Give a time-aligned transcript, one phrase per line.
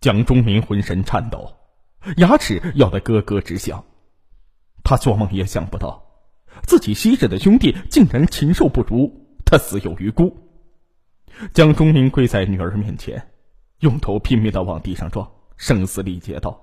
[0.00, 1.56] 蒋忠民浑身颤抖，
[2.18, 3.84] 牙齿咬得咯咯直响。
[4.84, 6.04] 他做梦也想不到，
[6.62, 9.12] 自己昔日的兄弟竟然禽兽不如，
[9.44, 10.36] 他死有余辜。
[11.52, 13.30] 蒋忠民跪在女儿面前，
[13.80, 16.60] 用头拼命的往地上撞，声嘶力竭道：“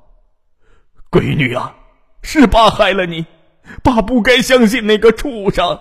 [1.12, 1.76] 闺女啊，
[2.22, 3.26] 是爸害了你，
[3.84, 5.80] 爸不该相信那个畜生。”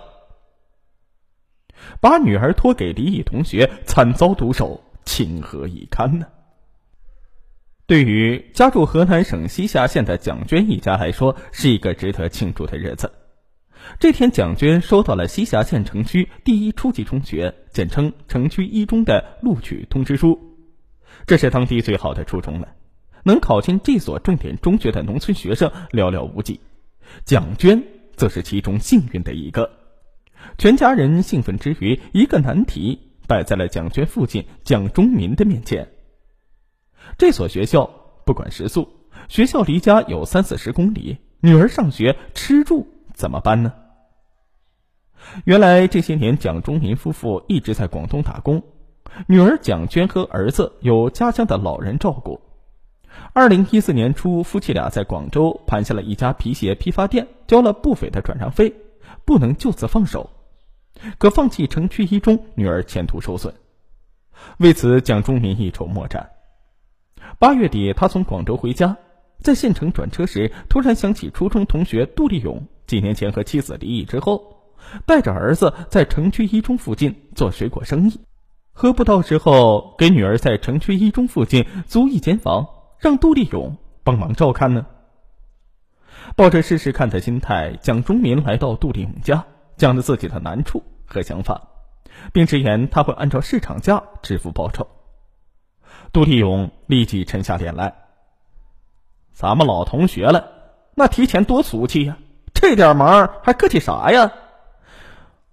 [2.00, 6.26] 把女儿托给李乙同学，惨遭毒手，情何以堪呢？
[7.86, 13.12] 对于家住河南省西峡县的蒋娟一家来说，是一个值得庆祝的日子。
[14.00, 20.40] 这天，蒋娟收到了西峡县城区第一初级中学（简称城区一中）的录取通知书。
[21.26, 22.68] 这是当地最好的初中了，
[23.22, 26.60] 能考进这所重点中学的农村学生寥寥无几，
[27.26, 27.82] 蒋娟
[28.16, 29.70] 则是其中幸运的一个。
[30.56, 35.86] 全家人兴奋之余，一个难题摆在了蒋娟父亲蒋忠民的面前。
[37.18, 37.90] 这所学校
[38.24, 38.88] 不管食宿，
[39.28, 43.72] 学校离家有三四十公里，女儿上学吃住怎么办呢？
[45.44, 48.62] 原来这些年蒋忠民夫妇一直在广东打工，
[49.26, 52.40] 女儿蒋娟和儿子有家乡的老人照顾。
[53.32, 58.74] 二零一四年初，夫妻俩在广州盘下了一家皮鞋批发店，交了不菲的转让费，
[59.24, 60.30] 不能就此放手。
[61.18, 63.54] 可放弃城区一中，女儿前途受损，
[64.58, 66.30] 为此蒋忠民一筹莫展。
[67.38, 68.96] 八月底，他从广州回家，
[69.40, 74.72] 在县城转车时，突然想起初中同学杜立勇几年前和妻子离异之后，
[75.04, 78.20] 带着儿子在城区一中附近做水果生意，
[78.72, 82.66] 何不到时候给女儿在城区一中附近租一间房，
[82.98, 84.86] 让杜立勇帮忙照看呢？
[86.36, 89.44] 抱着试试看的心态，蒋忠民来到杜立勇家，
[89.76, 91.60] 讲了自己的难处和想法，
[92.32, 94.86] 并直言他会按照市场价支付报酬。
[96.14, 97.92] 杜立勇立即沉下脸来。
[99.32, 100.48] 咱们老同学了，
[100.94, 102.16] 那提钱多俗气呀！
[102.54, 104.30] 这点忙还客气啥呀？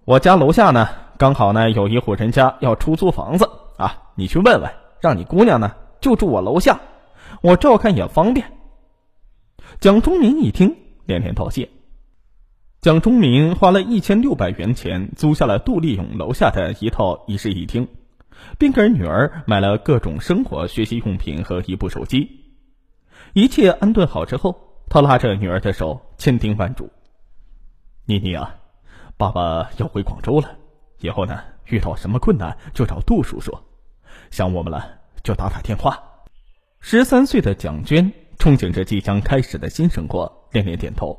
[0.04, 4.70] 我家楼下呢，刚好呢有一户人家要出租房子啊，你去问问，
[5.00, 6.80] 让你姑娘呢就住我楼下，
[7.40, 8.52] 我照看也方便。
[9.80, 11.70] 蒋忠民一听，连连道谢。
[12.80, 17.88] 蒋忠民花了一千六百元钱租下了杜立勇楼下的一套一室一厅。
[18.58, 22.28] 并给女儿买了各种生活学习用品和一部手机。
[23.32, 24.56] 一切安顿好之后，
[24.88, 26.90] 他拉着女儿的手，千叮万嘱
[28.04, 28.56] ：“妮妮啊，
[29.16, 30.50] 爸爸要回广州了，
[31.00, 33.56] 以后呢，遇到什么困难就找杜叔叔，
[34.30, 34.86] 想我们了
[35.22, 35.98] 就打打电话。”
[36.80, 41.18] 十三岁的蒋娟憧憬着即将开始的新生活，连连点头：“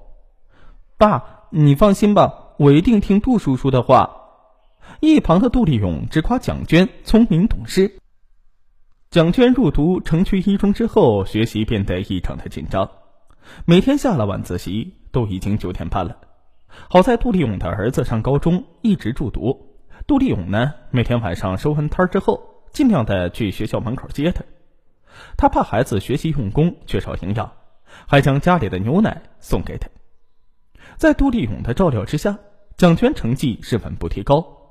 [0.97, 4.17] 爸，你放心吧，我一定听杜叔叔的话。”
[5.05, 7.99] 一旁的杜立勇直夸蒋娟聪明懂事。
[9.09, 12.89] 蒋娟入读城区一中之后，学习变得异常的紧张，
[13.65, 16.15] 每天下了晚自习都已经九点半了。
[16.89, 19.75] 好在杜立勇的儿子上高中一直住读，
[20.07, 24.45] 杜立勇呢每天晚上收完摊之后，尽量的去学校门口接他。
[25.35, 27.51] 他怕孩子学习用功缺少营养，
[28.07, 29.89] 还将家里的牛奶送给他。
[30.95, 32.39] 在杜立勇的照料之下，
[32.77, 34.61] 蒋娟成绩是稳步提高。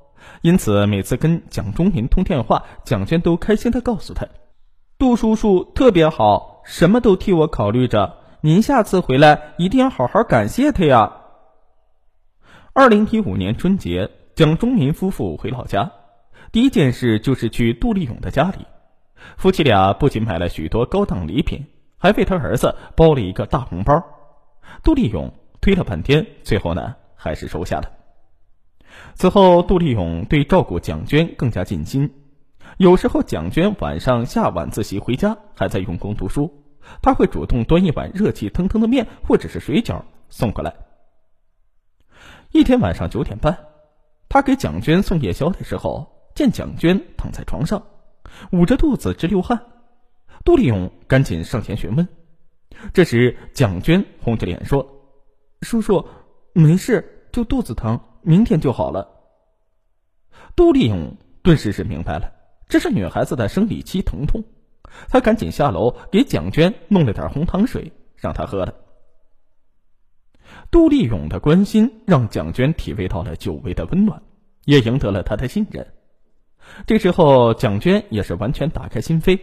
[0.40, 4.26] 因此，每次跟蒋忠民通电话，蒋娟都开心的告诉他
[4.98, 8.16] ：“杜叔叔特别好，什么都替我考虑着。
[8.40, 11.12] 您下次回来一定要好好感谢他呀。”
[12.74, 15.92] 二零一五年春节，蒋忠民夫妇回老家，
[16.50, 18.66] 第一件事就是去杜立勇的家里。
[19.36, 21.66] 夫妻俩不仅买了许多高档礼品，
[21.98, 24.02] 还为他儿子包了一个大红包。
[24.82, 28.01] 杜立勇推了半天，最后呢，还是收下了。
[29.14, 32.12] 此后，杜立勇对照顾蒋娟更加尽心。
[32.78, 36.64] 有时候，蒋娟晚上下晚自习回家，还在用功读书，
[37.02, 40.74] 他会主动端一碗热气腾腾的面或者是水饺送过来。
[42.50, 43.58] 一天晚上九点半，
[44.28, 47.84] 他给蒋娟送夜宵的时候，见蒋娟躺在床上，
[48.52, 49.60] 捂着肚子直流汗。
[50.44, 52.08] 杜立勇赶紧上前询问。
[52.92, 54.86] 这时，蒋娟红着脸说
[55.60, 56.08] ：“叔叔，
[56.52, 59.08] 没事，就肚子疼。”明天就好了。
[60.56, 62.32] 杜立勇顿时是明白了，
[62.68, 64.44] 这是女孩子的生理期疼痛，
[65.08, 68.74] 他赶紧下楼给蒋娟弄了点红糖水，让她喝了。
[70.70, 74.22] 杜立勇的关心让蒋娟体味到了久违的温暖，
[74.64, 75.86] 也赢得了他的信任。
[76.86, 79.40] 这时候，蒋娟也是完全打开心扉，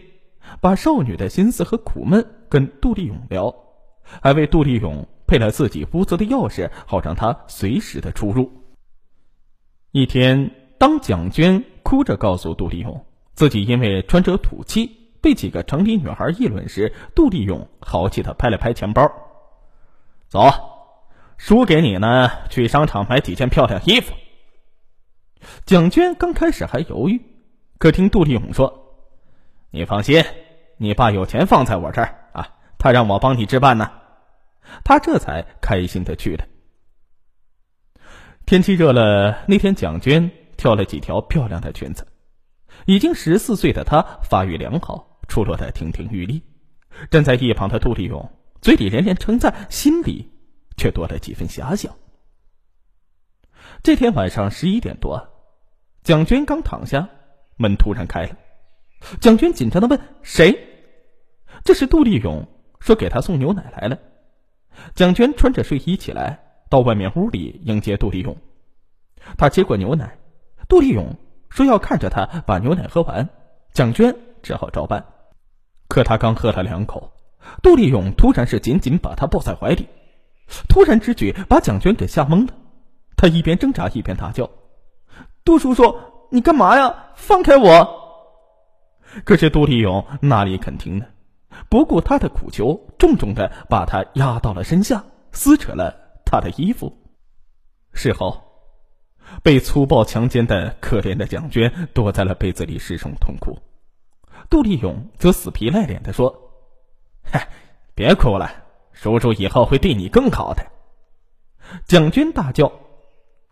[0.60, 3.54] 把少女的心思和苦闷跟杜立勇聊，
[4.22, 8.50] 还为杜立勇配了自己屋子的钥匙，好让他随时的出入。
[9.92, 13.04] 一天，当蒋娟哭着告诉杜立勇，
[13.34, 14.88] 自己因为穿着土气
[15.20, 19.10] 被几个城里女孩议论时，杜丽勇豪气的拍了拍钱包
[20.30, 20.48] ：“走，
[21.38, 24.14] 输给你呢，去商场买几件漂亮衣服。”
[25.66, 27.20] 蒋娟刚开始还犹豫，
[27.78, 28.72] 可听杜丽勇说
[29.72, 30.22] ：“你放心，
[30.76, 32.48] 你爸有钱放在我这儿啊，
[32.78, 33.90] 他让我帮你置办呢。”
[34.84, 36.44] 他这才开心的去了。
[38.50, 42.04] 天气热了，那天蒋娟挑了几条漂亮的裙子。
[42.84, 46.42] 已经十四岁的她发育良好，出落的亭亭玉立。
[47.12, 48.28] 站在一旁的杜丽勇
[48.60, 50.32] 嘴里连连称赞，心里
[50.76, 51.94] 却多了几分遐想。
[53.84, 55.28] 这天晚上十一点多，
[56.02, 57.08] 蒋娟刚躺下，
[57.56, 58.36] 门突然开了。
[59.20, 60.58] 蒋娟紧张的问：“谁？”
[61.62, 62.48] 这时杜丽勇
[62.80, 63.96] 说：“给她送牛奶来了。”
[64.96, 68.34] 蒋娟穿着睡衣起来，到外面屋里迎接杜丽勇。
[69.36, 70.16] 他接过牛奶，
[70.66, 71.14] 杜丽勇。
[71.50, 73.28] 说要看着他把牛奶喝完，
[73.72, 75.04] 蒋娟只好照办。
[75.88, 77.12] 可他刚喝了两口，
[77.60, 79.88] 杜丽勇突然是紧紧把他抱在怀里，
[80.68, 82.54] 突然之举把蒋娟给吓懵了。
[83.16, 84.48] 他一边挣扎一边大叫
[85.44, 85.92] ：“杜叔叔，
[86.30, 86.94] 你干嘛呀？
[87.16, 87.98] 放开我！”
[89.26, 91.06] 可是杜丽勇哪里肯听呢？
[91.68, 95.92] 不顾他的苦求，重重的把他压到了身下，撕扯了
[96.30, 96.96] 他的衣服。
[97.92, 98.46] 事后。
[99.44, 103.56] 被粗暴强奸的可怜的蒋娟躲在了被子里失声痛哭，
[104.50, 106.34] 杜丽勇则死皮赖脸的说
[107.22, 107.48] ：“嗨，
[107.94, 108.50] 别哭了，
[108.92, 110.66] 叔叔以后会对你更好的。”
[111.86, 112.72] 蒋娟大叫：“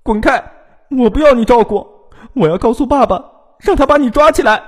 [0.02, 0.42] 滚开！
[0.90, 1.86] 我不要你照顾，
[2.34, 3.24] 我要告诉爸爸，
[3.60, 4.60] 让他把你抓起来。”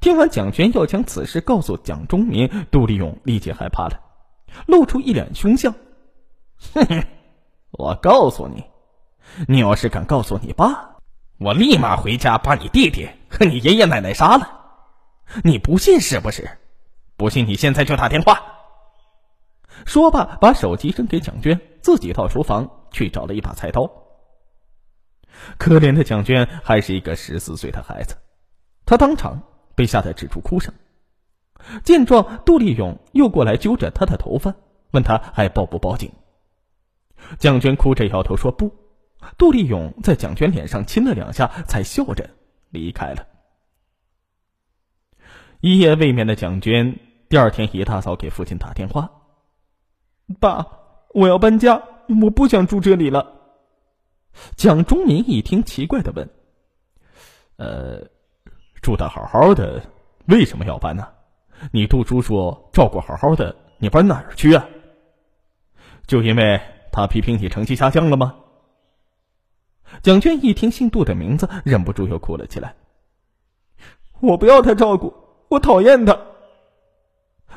[0.00, 4.00] 听完蒋娟要将此事告诉蒋忠民，杜丽勇立即害怕了，
[4.66, 5.74] 露出一脸凶相
[6.74, 7.04] ：“哼哼，
[7.70, 8.64] 我告诉你。”
[9.46, 10.96] 你要是敢告诉你爸，
[11.38, 14.48] 我立马回家把你弟弟和你爷爷奶奶杀了。
[15.44, 16.48] 你不信是不是？
[17.16, 18.42] 不信你现在就打电话。
[19.84, 23.90] 说罢，把手机扔给蒋娟，自己到厨房去找了一把菜刀。
[25.58, 28.16] 可怜的蒋娟还是一个十四岁的孩子，
[28.86, 29.42] 她当场
[29.74, 30.72] 被吓得止住哭声。
[31.84, 34.54] 见状，杜丽勇又过来揪着她的头发，
[34.90, 36.10] 问她还报不报警。
[37.38, 38.74] 蒋娟哭着摇头说不。
[39.36, 42.28] 杜丽勇在蒋娟脸上亲了两下，才笑着
[42.70, 43.26] 离开了。
[45.60, 46.98] 一夜未眠的蒋娟，
[47.28, 49.10] 第二天一大早给父亲打电话
[50.40, 50.64] ：“爸，
[51.14, 51.82] 我要搬家，
[52.22, 53.34] 我不想住这里了。”
[54.56, 56.30] 蒋忠民一听，奇怪的问
[57.58, 58.00] ：“呃，
[58.80, 59.82] 住的好好的，
[60.26, 61.08] 为什么要搬呢？
[61.72, 64.64] 你杜叔叔照顾好好的，你搬哪儿去啊？
[66.06, 66.60] 就因为
[66.98, 68.34] 他批评你成绩下降了吗？”
[70.02, 72.74] 蒋娟一听姓杜的名字，忍不住又哭了起来。
[74.20, 75.14] 我不要他照顾，
[75.48, 76.18] 我讨厌他。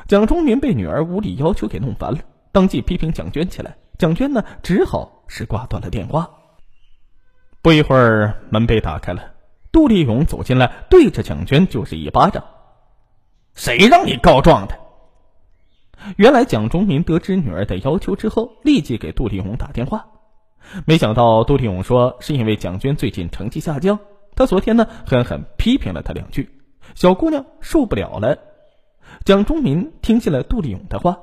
[0.06, 2.18] 蒋忠民被女儿无理要求给弄烦了，
[2.52, 3.76] 当即批评蒋娟起来。
[3.98, 6.30] 蒋娟呢，只好是挂断了电话。
[7.60, 9.34] 不一会儿，门被打开了，
[9.70, 12.44] 杜立勇走进来，对着蒋娟就是一巴掌
[13.54, 14.76] ：“谁让你告状的？”
[16.16, 20.06] 原来蒋忠民得知女儿的要求之后，立即给杜立勇打电话。
[20.86, 23.98] 没想到杜立勇说是因为蒋娟最近成绩下降，
[24.34, 26.50] 他昨天呢狠狠批评了她两句，
[26.94, 28.38] 小姑娘受不了了。
[29.24, 31.18] 蒋忠民听信了杜立勇的话，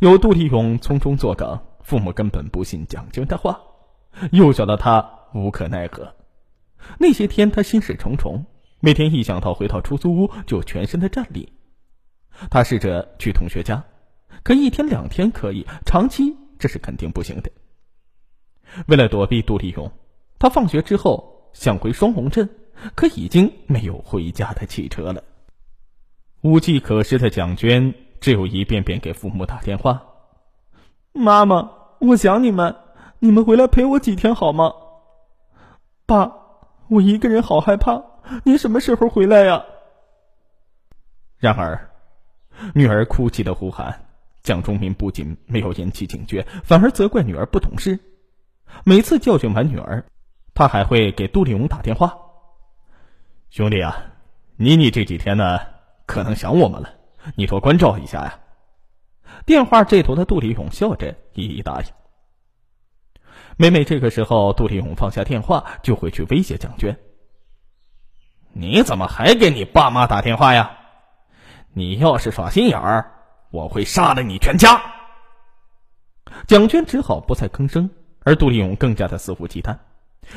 [0.00, 3.60] 有杜立勇从中作梗，父母根本不信蒋娟的话，
[4.32, 6.14] 幼小的他无可奈何。
[6.98, 8.44] 那些天他心事重重，
[8.80, 11.52] 每天一想到回到出租屋就全身的战栗。
[12.50, 13.84] 他试着去同学家，
[14.42, 17.50] 可一天两天可以，长期这是肯定不行的。
[18.86, 19.90] 为了躲避杜立勇，
[20.38, 22.48] 他放学之后想回双龙镇，
[22.94, 25.22] 可已经没有回家的汽车了。
[26.42, 30.02] 无计可施的蒋娟只有一遍遍给父母打电话
[31.12, 32.76] ：“妈妈，我想你们，
[33.18, 34.72] 你们回来陪我几天好吗？
[36.06, 36.32] 爸，
[36.88, 38.00] 我一个人好害怕，
[38.44, 39.64] 您什么时候回来呀？”
[41.38, 41.87] 然而，
[42.74, 44.06] 女儿哭泣的呼喊，
[44.42, 47.98] 蒋忠民不仅没有引起警觉，反而责怪女儿不懂事。
[48.84, 50.04] 每次教训完女儿，
[50.54, 52.16] 他还会给杜立勇打电话
[53.50, 53.96] ：“兄弟啊，
[54.56, 55.60] 妮妮这几天呢，
[56.06, 56.90] 可能想我们了，
[57.34, 58.40] 你多关照一下呀。”
[59.46, 61.86] 电话这头的杜立勇笑着一一答应。
[63.56, 66.96] 每每这个时候，杜立勇放下电话，就会去威胁蒋娟
[68.52, 70.77] ：“你怎么还给你爸妈打电话呀？
[71.78, 73.12] 你要是耍心眼儿，
[73.50, 74.82] 我会杀了你全家。”
[76.46, 77.88] 蒋娟只好不再吭声。
[78.24, 79.78] 而杜立勇更加的肆无忌惮，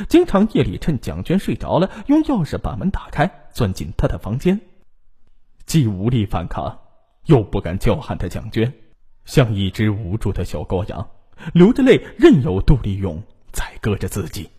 [0.08, 4.62] 经常夜里趁蒋娟睡着了，用钥匙把门打开，钻进她的房间，
[5.66, 6.80] 既无力反抗，
[7.26, 8.72] 又不敢叫喊的蒋娟，
[9.26, 11.10] 像一只无助的小羔羊，
[11.54, 13.22] 流着泪，任由杜丽勇
[13.52, 14.50] 宰割着自己。